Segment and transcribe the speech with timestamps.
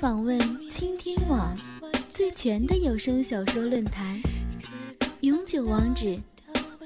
[0.00, 0.38] 访问
[0.70, 1.52] 倾听网
[2.08, 4.16] 最全的有声小说论坛，
[5.22, 6.16] 永久网址：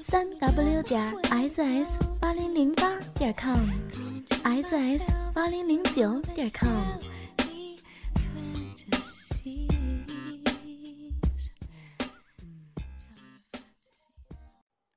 [0.01, 6.71] 三 w 点 ss 八零零八点 com，ss 八零零九点 com。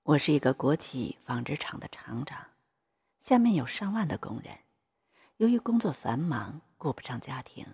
[0.04, 2.38] 我是一个国企纺织厂的厂长，
[3.20, 4.56] 下面有上万的工人。
[5.36, 7.66] 由于工作繁忙，顾不上家庭，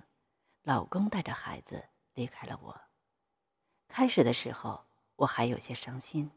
[0.63, 2.81] 老公带着孩子离开了我。
[3.89, 4.85] 开始的时候
[5.17, 6.31] 我还有些伤心，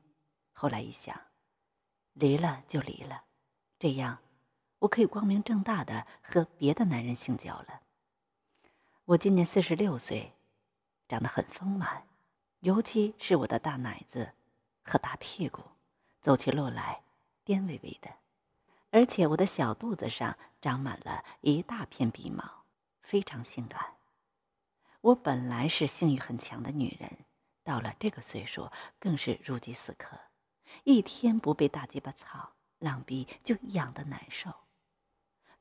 [0.51, 1.15] 后来一想，
[2.13, 3.23] 离了就离了，
[3.77, 4.17] 这样
[4.79, 7.81] 我可以光明正大的和别的男人性交了。
[9.05, 10.33] 我今年四十六岁，
[11.07, 12.07] 长得很丰满，
[12.61, 14.33] 尤其是我的大奶子
[14.83, 15.61] 和大屁股，
[16.19, 17.03] 走起路来
[17.43, 18.09] 颠巍巍的。
[18.89, 22.63] 而且我的小肚子上长满了一大片鼻毛，
[23.01, 23.94] 非常性感。
[25.05, 27.25] 我本来是性欲很强的女人，
[27.63, 30.17] 到了这个岁数更是如饥似渴，
[30.83, 34.51] 一天不被大鸡巴操，浪逼就痒得难受。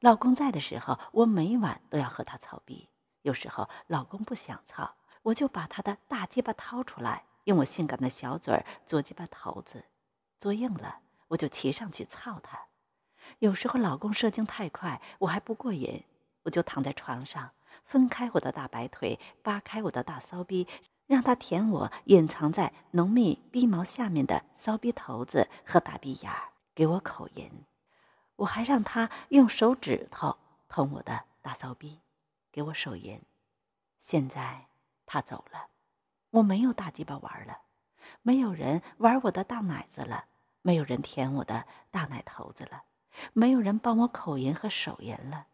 [0.00, 2.88] 老公在的时候，我每晚都要和他操逼；
[3.20, 9.84] 有时候老公不想操，我就把他的大鸡巴掏出来，用我性感的小嘴儿嘬鸡巴头子，
[10.40, 12.58] 嘬硬了，我就骑上去操他。
[13.40, 16.02] 有时候老公射精太快，我还不过瘾，
[16.44, 17.50] 我就躺在床上，
[17.84, 20.66] 分开我的大白腿，扒开我的大骚逼，
[21.06, 27.50] 让他舔我隐藏在浓密逼毛下面的骚逼头子和大逼眼儿，给我口淫。
[28.36, 30.36] 我还让他用手指头
[30.68, 32.00] 捅我的大骚逼，
[32.50, 33.20] 给我手淫。
[34.00, 34.66] 现在
[35.06, 35.68] 他走了，
[36.30, 37.58] 我没有大鸡巴玩了，
[38.22, 40.24] 没有人玩我的大奶子了，
[40.62, 42.82] 没有人舔我的大奶头子了。
[43.32, 45.46] 没有人帮我口淫和手淫了，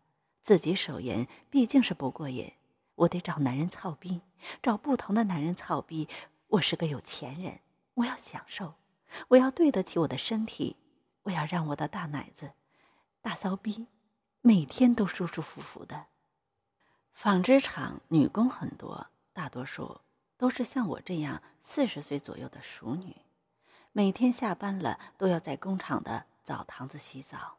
[0.43, 2.53] 自己手淫毕竟是不过瘾，
[2.95, 4.23] 我得找男人操逼，
[4.63, 6.09] 找不同的男人操逼。
[6.49, 7.61] 我是个有钱人，
[7.95, 8.75] 我要享受，
[9.29, 10.77] 我要对得起我的身体，
[11.23, 12.53] 我要让我的大奶子、
[13.21, 13.87] 大骚逼
[14.41, 16.07] 每天都舒舒服服的。
[17.13, 20.01] 纺织厂女工很多，大多数
[20.37, 23.17] 都是像我这样四十岁左右的熟女，
[23.93, 26.27] 每天下班了都要在工厂的。
[26.43, 27.59] 澡堂子洗澡，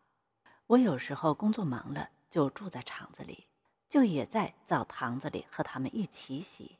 [0.68, 3.46] 我有时候工作忙了，就住在厂子里，
[3.90, 6.80] 就也在澡堂子里和他们一起洗。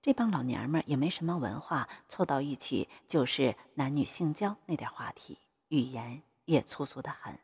[0.00, 7.38] 这帮老娘们也没什么文化，凑到一起就是男女性交那点话题，语言也粗俗的很。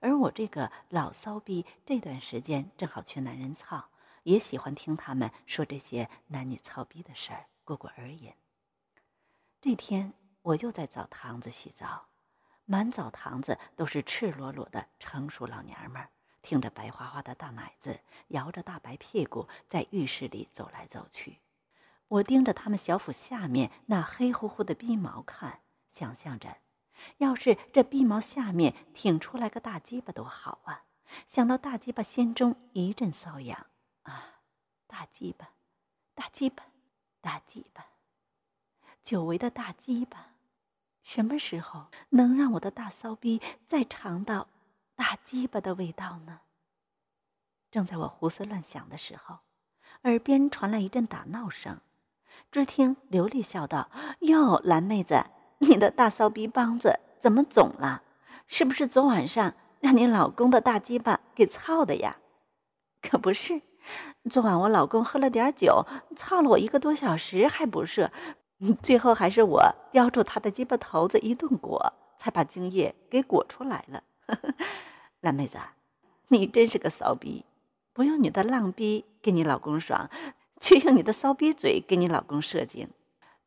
[0.00, 3.88] 而我这个老骚逼，这段时间正好缺男人操，
[4.24, 8.32] 也喜欢听他们说这些男女操逼的事儿，过过耳瘾。
[9.60, 10.12] 这天，
[10.42, 12.08] 我又在澡堂子洗澡。
[12.64, 16.10] 满澡堂子都是赤裸裸的成熟老娘们儿，
[16.42, 21.38] 挺着白花花的大奶子，摇着大白屁股，在浴室里走来走去。
[22.08, 25.60] 我盯着他们小腹下面那黑乎乎的逼毛看，
[25.90, 26.58] 想象着，
[27.18, 30.84] 要是这逼毛下面挺出来个大鸡巴多好啊！
[31.28, 33.66] 想到大鸡巴，心中一阵瘙痒
[34.02, 34.40] 啊！
[34.86, 35.50] 大鸡巴，
[36.14, 36.64] 大鸡巴，
[37.20, 37.86] 大鸡巴，
[39.02, 40.34] 久违的大鸡巴。
[41.02, 44.48] 什么时候能让我的大骚逼再尝到
[45.02, 46.42] 大鸡巴的味道呢？
[47.72, 49.38] 正在我胡思乱想的时候，
[50.04, 51.80] 耳边传来一阵打闹声。
[52.52, 53.90] 只听刘丽笑道
[54.22, 55.24] ：“哟，蓝妹子，
[55.58, 58.04] 你的大骚逼帮子怎么肿了？
[58.46, 62.18] 是不是昨晚上让你老公的大鸡巴给操的呀
[63.02, 63.60] ？”“可不是，
[64.30, 65.84] 昨晚我老公喝了点酒，
[66.14, 68.12] 操了我一个多小时还不射。”
[68.80, 74.04] 最后还是我叼住他的鸡巴头子一顿裹，才把精液给裹出来了。
[75.22, 75.56] 蓝妹子，
[76.26, 77.44] 你真是个骚逼，
[77.92, 80.10] 不用你的浪逼给你老公爽，
[80.60, 82.88] 却用你的骚逼嘴给你老公射精。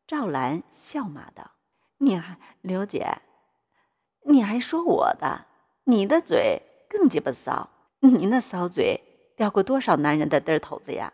[0.06, 1.50] 赵兰笑骂道
[2.00, 3.18] ：“你还刘姐，
[4.24, 5.44] 你还说我的？
[5.84, 7.68] 你的嘴更鸡巴骚，
[8.00, 9.02] 你那骚嘴
[9.36, 11.12] 叼过多少男人的嘚头子呀？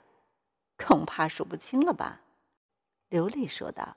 [0.79, 2.21] 恐怕数不清了吧？”
[3.11, 3.97] 刘丽说道：“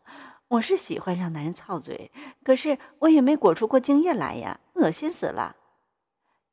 [0.49, 2.11] 我是喜欢让男人操嘴，
[2.43, 5.55] 可是我也没裹出过精液来呀，恶心死了。”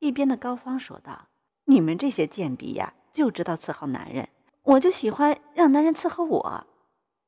[0.03, 1.29] 一边的高芳说道
[1.63, 4.27] ：“你们这些贱逼呀，就知道伺候男人，
[4.61, 6.67] 我就喜欢让男人伺候我。”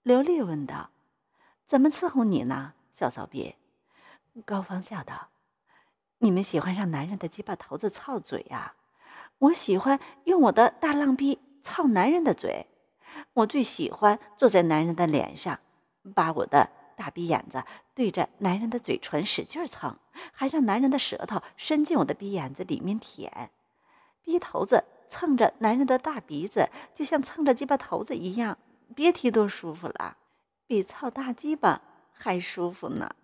[0.03, 0.89] 刘丽问道
[1.65, 3.55] ：“怎么伺候你呢，小骚逼？”
[4.43, 5.29] 高芳笑道
[6.19, 8.73] ：“你们喜欢让男人的鸡巴头子操嘴呀，
[9.37, 12.67] 我喜欢用我的大浪逼操男人的嘴。”
[13.31, 15.57] 我最喜欢坐在男人的脸上，
[16.13, 17.63] 把我的大鼻眼子
[17.93, 19.97] 对着男人的嘴唇使劲蹭，
[20.31, 23.51] 还让男人的舌头伸进我的鼻眼子里面舔。
[24.21, 28.57] 鼻头子蹭着男人的大鼻子，就像蹭着鸡巴头子一样，
[28.95, 30.17] 别提多舒服了，
[30.65, 31.81] 比操大鸡巴
[32.11, 33.15] 还舒服呢。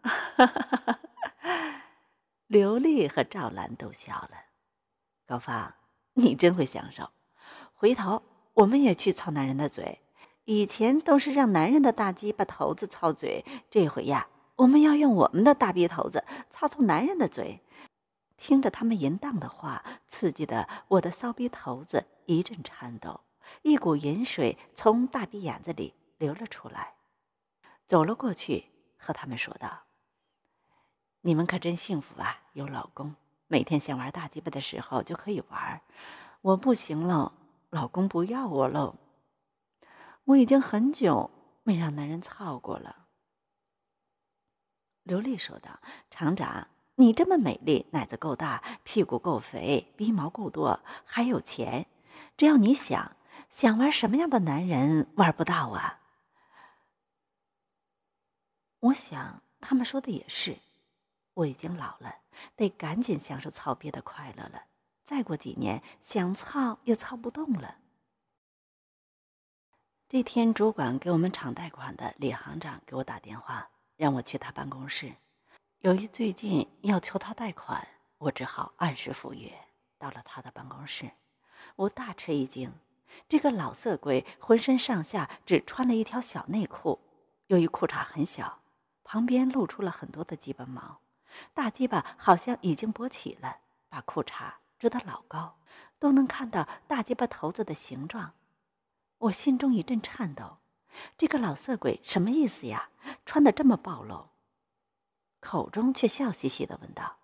[2.48, 4.32] 刘丽和赵兰都笑了。
[5.26, 5.74] 高芳，
[6.14, 7.10] 你真会享受。
[7.74, 8.22] 回头
[8.54, 10.01] 我们也去操男人的嘴。
[10.46, 17.62] 以前都是让男人的大鸡巴头子操嘴，这回呀，我们要用我们的大逼头子操操男人的嘴。
[18.38, 23.22] 听着他们淫荡的话，刺激的我的骚逼头子一阵颤抖，
[23.62, 26.96] 一股淫水从大逼眼子里流了出来。
[27.86, 28.66] 走了过去，
[28.98, 29.84] 和他们说道
[31.22, 33.14] ：“你们可真幸福啊，有老公，
[33.48, 35.82] 每天想玩大鸡巴的时候就可以玩。
[36.42, 37.34] 我不行了，
[37.70, 38.96] 老公不要我喽。
[40.26, 41.30] 我已经很久
[41.64, 43.08] 没让男人操过了。”
[45.04, 45.80] 刘丽说道
[46.10, 51.88] ：“厂长。”你这么美丽，奶子够大，屁股够肥，鼻毛够多，还有钱，
[52.38, 53.16] 只要你想，
[53.50, 56.02] 想玩什么样的男人玩不到啊？
[58.82, 60.60] 我想他们说的也是，
[61.34, 62.14] 我已经老了，
[62.56, 64.66] 得赶紧享受操憋的快乐了。
[65.04, 67.78] 再过几年，想操也操不动了。
[70.12, 75.16] 这天，主管给我们厂贷款的李行长给我打电话，让我去他办公室。
[75.80, 77.88] 由于最近要求他贷款，
[78.18, 79.50] 我只好按时赴约。
[79.98, 81.10] 到了他的办公室，
[81.78, 82.74] 我大吃一惊。
[83.30, 87.00] 这个老色鬼浑身上下只穿了一条小内裤，
[87.48, 88.60] 由于裤衩很小，
[89.06, 91.00] 旁边露出了很多的鸡巴毛，
[91.54, 95.56] 大鸡巴好像已经勃起了，把裤衩遮得老高，
[96.00, 98.34] 都能看到大鸡巴头子的形状。
[99.22, 100.58] 我心中一阵颤抖，
[101.16, 102.90] 这个老色鬼什么意思呀？
[103.24, 104.30] 穿的这么暴露？
[105.40, 107.18] 口中却笑嘻嘻的问道：“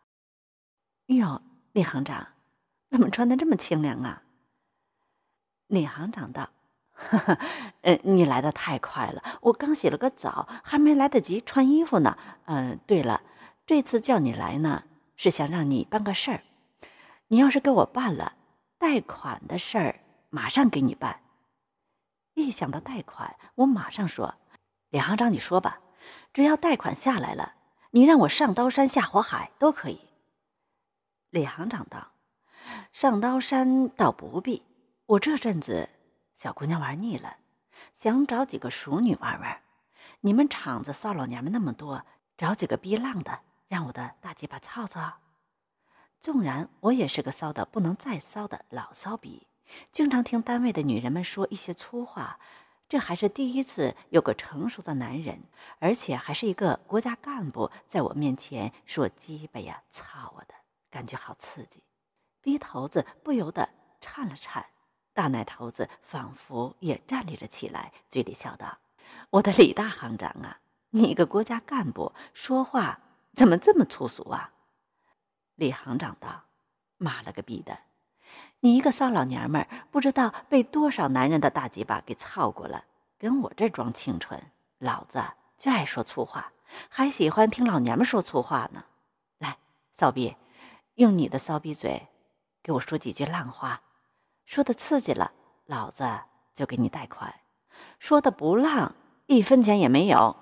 [1.08, 1.42] 哟，
[1.72, 2.28] 李行长，
[2.92, 4.22] 怎么穿的这么清凉啊？”
[5.66, 6.52] 李行长道
[6.94, 7.40] ：“呵呵，
[7.82, 12.16] 呃，你来的太快了，我刚洗了个澡，还没来得及穿衣服呢。
[12.46, 13.24] 嗯，对了，
[13.66, 14.84] 这次叫你来呢，
[15.16, 16.44] 是想让你办个事儿。
[17.30, 18.34] 你要是给我办了
[18.78, 20.00] 贷款的事儿，
[20.30, 21.22] 马上给你办。”
[22.38, 24.36] 一想到贷款，我马上说
[24.90, 25.80] ：“李行长，你说吧，
[26.32, 27.56] 只要贷款下来了。”
[27.90, 30.00] 你让我上刀山下火海都可以。
[31.32, 32.12] 李行长道
[32.94, 34.62] ：“上刀山倒不必，
[35.08, 35.90] 我这阵子
[36.36, 37.38] 小姑娘玩腻了，
[37.96, 39.62] 想找几个熟女玩玩。
[40.20, 42.06] 你们厂子骚老娘们那么多，
[42.38, 45.12] 找几个逼浪的，让我的大鸡巴操操。
[46.20, 49.47] 纵然我也是个骚的不能再骚的老骚逼，
[49.92, 52.40] 经常听单位的女人们说一些粗话。”
[52.90, 55.44] 这还是第一次有个成熟的男人，
[55.80, 60.54] 而且还是一个国家干部，在我面前说鸡巴呀、操我的，
[60.90, 61.84] 感觉好刺激，
[62.42, 63.68] 逼头子不由得
[64.00, 64.68] 颤了颤，
[65.14, 68.78] 大奶头子仿佛也站立了起来，嘴里笑道
[69.32, 70.62] ：“我的李大行长啊，
[70.92, 73.02] 你一个国家干部说话
[73.36, 74.54] 怎么这么粗俗啊？”
[75.56, 76.46] 李行长道
[76.96, 77.78] ：“妈了个逼的！”
[78.60, 82.86] 你一个骚老娘们儿，不知道被多少男人的大鸡巴给操过了，
[83.20, 84.42] 跟我这装清纯，
[84.80, 85.24] 老子
[85.58, 86.52] 就爱说粗话，
[86.90, 88.84] 还喜欢听老娘们说粗话呢。
[89.38, 89.58] 来，
[89.94, 90.36] 骚逼，
[90.96, 92.08] 用你的骚逼嘴，
[92.64, 93.82] 给我说几句浪话，
[94.48, 95.32] 说的刺激了，
[95.66, 96.22] 老子
[96.56, 97.32] 就给你贷款；
[98.00, 98.96] 说的不浪，
[99.28, 100.36] 一分钱也没有。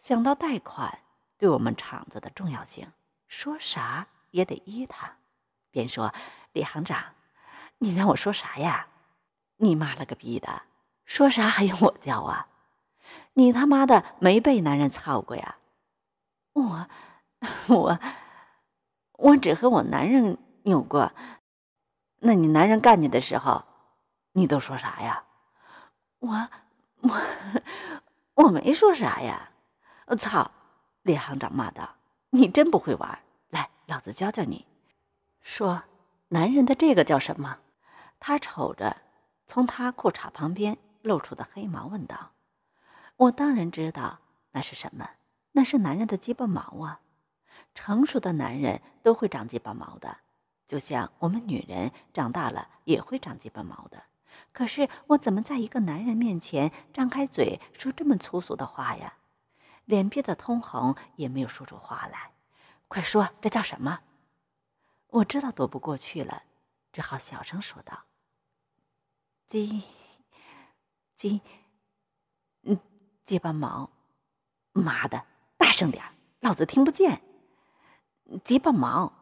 [0.00, 0.98] 想到贷款
[1.38, 2.90] 对我们厂子的重要性，
[3.28, 5.18] 说啥也得依他，
[5.70, 6.12] 便说。
[6.52, 7.14] 李行长，
[7.78, 8.86] 你让我说啥呀？
[9.56, 10.62] 你妈了个逼的，
[11.04, 12.48] 说啥还用我教啊？
[13.34, 15.56] 你他妈的没被男人操过呀？
[16.52, 16.88] 我，
[17.68, 17.98] 我，
[19.12, 21.12] 我只和我男人有过。
[22.20, 23.64] 那你男人干你的时候，
[24.32, 25.24] 你都说啥呀？
[26.18, 26.48] 我，
[27.02, 27.22] 我，
[28.34, 29.50] 我没说啥呀！
[30.06, 30.50] 我操！
[31.02, 31.88] 李行长骂道
[32.30, 33.18] ：“你真不会玩，
[33.50, 34.66] 来，老子教教你。”
[35.42, 35.82] 说。
[36.32, 37.58] 男人的这个叫什么？
[38.20, 38.98] 他瞅着
[39.48, 42.30] 从他裤衩旁边露出的黑毛，问道
[43.18, 44.20] ：“我当然知道
[44.52, 45.10] 那是什么，
[45.50, 47.00] 那是男人的鸡巴毛啊！
[47.74, 50.18] 成熟的男人都会长鸡巴毛的，
[50.68, 54.00] 就像我们女人长大了也会长鸡巴毛的。
[54.52, 59.14] 可是我怎么在一个男人面前张开嘴说这么粗俗的话呀？
[59.84, 62.30] 脸憋得通红，也没有说出话来。
[62.86, 63.98] 快说，这叫什么？”
[65.10, 66.42] 我知道躲不过去了，
[66.92, 68.04] 只好小声说道
[69.48, 69.82] ：“鸡，
[71.16, 71.40] 鸡，
[72.62, 72.78] 嗯，
[73.24, 73.90] 鸡巴毛，
[74.72, 75.26] 妈的，
[75.56, 76.04] 大声点
[76.40, 77.22] 老子听不见。
[78.44, 79.12] 鸡巴毛，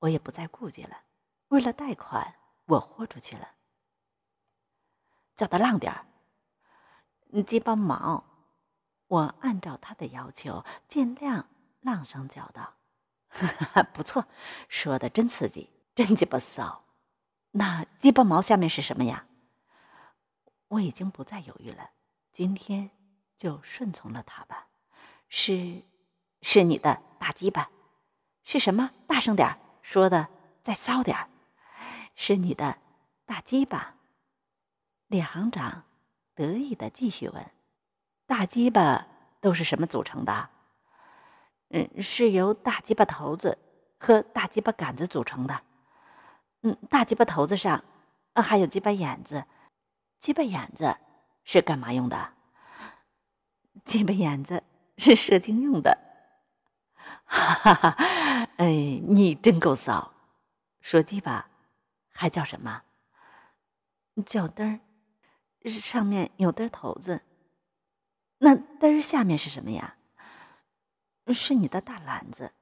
[0.00, 1.04] 我也不再顾忌了，
[1.48, 2.34] 为了贷款，
[2.66, 3.48] 我豁出去了，
[5.36, 6.06] 叫他浪点儿。
[7.46, 8.24] 鸡巴毛！
[9.06, 11.48] 我按照他的要求，尽量
[11.80, 12.74] 浪声叫道
[13.94, 14.26] ：“不错，
[14.68, 16.84] 说的真刺激，真鸡巴骚。
[17.52, 19.26] 那鸡巴毛下面是什么呀？”
[20.68, 21.90] 我已经不再犹豫了，
[22.32, 22.90] 今天
[23.36, 24.68] 就顺从了他吧。
[25.28, 25.82] 是，
[26.42, 27.70] 是你的大鸡巴。
[28.44, 28.90] 是什么？
[29.06, 30.28] 大声点说的，
[30.62, 31.16] 再骚点
[32.14, 32.78] 是你的
[33.26, 33.94] 大鸡巴。
[35.08, 35.84] 李行长
[36.34, 37.50] 得意的继续问
[38.26, 39.06] ：“大鸡巴
[39.40, 40.50] 都是什么组成的
[41.70, 43.58] ？”“嗯，是由大鸡巴头子
[43.98, 45.62] 和大鸡巴杆子组成的。
[46.62, 47.82] ”“嗯，大鸡巴头子上
[48.34, 49.44] 还有鸡巴眼子。”
[50.20, 50.96] 鸡巴眼子
[51.44, 52.34] 是干嘛用的？
[53.86, 54.62] 鸡巴眼子
[54.98, 55.96] 是射精用的。
[57.24, 57.96] 哈哈哈！
[58.56, 58.66] 哎，
[59.06, 60.12] 你真够骚！
[60.82, 61.48] 说鸡巴
[62.10, 62.82] 还叫什么？
[64.26, 64.80] 叫嘚
[65.62, 67.22] 儿，上面有嘚头子。
[68.38, 69.96] 那嘚儿下面是什么呀？
[71.32, 72.52] 是你的大篮子。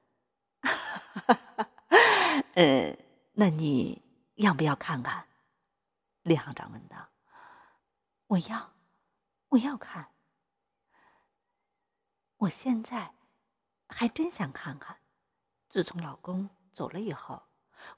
[2.55, 2.97] 呃，
[3.33, 4.01] 那你
[4.35, 5.25] 要不要看看？
[6.23, 7.09] 李行长问道。
[8.27, 8.73] 我要，
[9.49, 10.09] 我要看。
[12.37, 13.13] 我现在
[13.87, 14.97] 还真想看看。
[15.67, 17.43] 自从老公走了以后，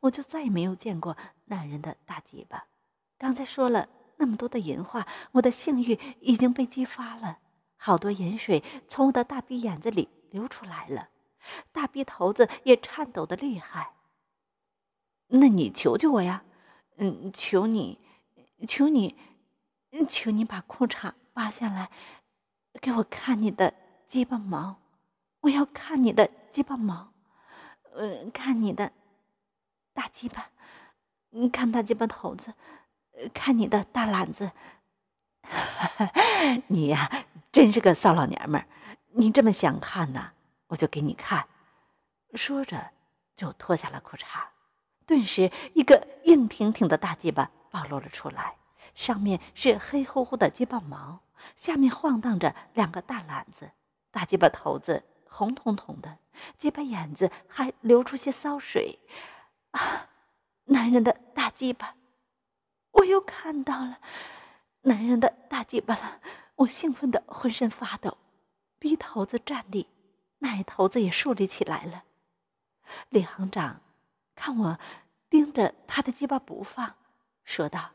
[0.01, 2.67] 我就再也没有见过男人的大鸡巴。
[3.17, 3.87] 刚才说了
[4.17, 7.39] 那么多的淫话，我的性欲已经被激发了，
[7.75, 11.09] 好多淫水从我的大逼眼子里流出来了，
[11.71, 13.93] 大鼻头子也颤抖的厉害。
[15.27, 16.43] 那你求求我呀，
[16.97, 17.99] 嗯，求你，
[18.67, 19.15] 求你。
[20.07, 21.89] 求你把裤衩扒下来，
[22.79, 23.73] 给我看你的
[24.07, 24.77] 鸡巴毛！
[25.41, 27.11] 我要看你的鸡巴毛，
[27.93, 28.93] 呃，看你的
[29.93, 30.49] 大鸡巴，
[31.51, 32.53] 看大鸡巴头子，
[33.33, 34.53] 看你的大篮子。
[36.67, 38.67] 你呀，真是个骚老娘们儿！
[39.13, 40.31] 你这么想看呢，
[40.67, 41.47] 我就给你看。
[42.33, 42.91] 说着，
[43.35, 44.23] 就脱下了裤衩，
[45.05, 48.55] 顿时一个硬挺挺的大鸡巴暴露了出来。
[48.93, 51.21] 上面是黑乎乎的鸡巴毛，
[51.55, 53.71] 下面晃荡着两个大篮子，
[54.11, 56.17] 大鸡巴头子红彤彤的，
[56.57, 58.99] 鸡巴眼子还流出些骚水，
[59.71, 60.09] 啊！
[60.65, 61.95] 男人的大鸡巴，
[62.91, 63.99] 我又看到了
[64.81, 66.19] 男人的大鸡巴了，
[66.55, 68.17] 我兴奋的浑身发抖，
[68.81, 69.85] 鼻头子站立，
[70.39, 72.03] 奶头子也竖立起来了。
[73.09, 73.79] 李行长
[74.33, 74.79] 看我
[75.29, 76.95] 盯着他的鸡巴不放，
[77.43, 77.91] 说道。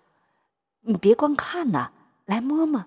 [0.82, 1.90] 你别光看呐，
[2.26, 2.86] 来摸摸！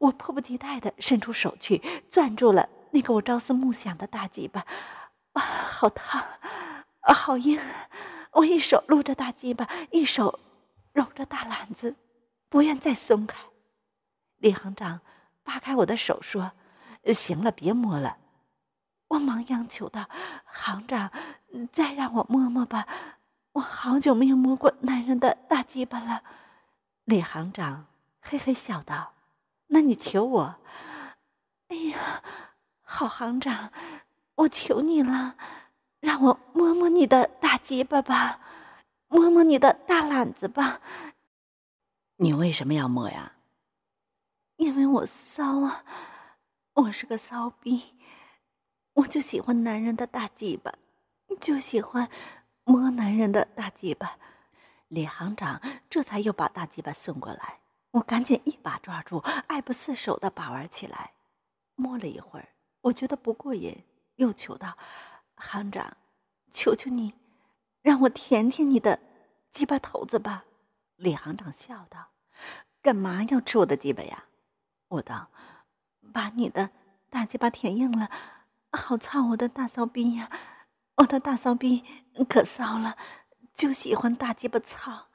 [0.00, 1.80] 我迫不及待的伸出手去，
[2.10, 4.66] 攥住了那个我朝思暮想的大鸡巴，
[5.34, 6.20] 啊，好烫，
[7.02, 7.60] 啊，好硬！
[8.32, 10.40] 我一手撸着大鸡巴，一手
[10.92, 11.94] 揉着大篮子，
[12.48, 13.38] 不愿再松开。
[14.38, 15.00] 李行长
[15.44, 16.50] 扒开我的手说
[17.12, 18.18] ：“行了，别摸了。”
[19.08, 20.08] 我忙央求道
[20.44, 21.10] ：“行长，
[21.72, 22.86] 再让我摸摸吧，
[23.52, 26.22] 我好久没有摸过男人的大鸡巴了。”
[27.04, 27.86] 李行长
[28.20, 29.14] 嘿嘿笑道
[29.68, 30.56] ：“那你求我？
[31.68, 32.22] 哎呀，
[32.82, 33.72] 好行长，
[34.34, 35.36] 我求你了，
[36.00, 38.40] 让我摸摸你的大鸡巴吧，
[39.08, 40.80] 摸摸你的大懒子吧。
[42.16, 43.32] 你为什么要摸呀？
[44.56, 45.84] 因为我骚啊，
[46.78, 47.96] 我是个骚逼，
[48.92, 50.72] 我就喜欢男人的大鸡巴，
[51.40, 52.08] 就喜欢
[52.62, 54.16] 摸男人的大鸡巴。”
[54.86, 57.58] 李行长这才又把大鸡巴送过来，
[57.90, 59.18] 我赶紧一把抓住，
[59.48, 61.14] 爱不释手的把玩起来。
[61.74, 62.48] 摸了一会儿，
[62.82, 64.78] 我觉得不过瘾，又求道
[65.34, 65.96] ：“行长，
[66.52, 67.12] 求求你，
[67.82, 69.00] 让我舔舔你的
[69.50, 70.44] 鸡巴头子吧。”
[70.94, 72.10] 李行长笑道
[72.80, 74.26] ：“干嘛要吃我的鸡巴呀？”
[74.88, 75.28] 我道
[76.12, 76.70] ：“把你的
[77.10, 78.10] 大鸡巴舔硬了，
[78.72, 80.30] 好操我的大骚逼呀！
[80.96, 81.84] 我的大骚逼
[82.28, 82.96] 可骚了。”
[83.54, 85.07] 就喜欢大鸡巴操。